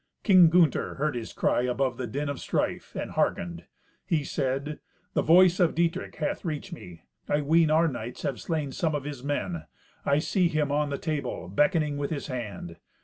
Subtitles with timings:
[0.23, 3.65] King Gunther heard his cry above the din of strife, and hearkened.
[4.03, 4.79] He said,
[5.13, 7.03] "The voice of Dietrich hath reached me.
[7.29, 9.65] I ween our knights have slain some of his men.
[10.03, 12.77] I see him on the table, beckoning with his hand.